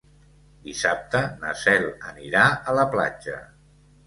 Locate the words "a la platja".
2.73-3.39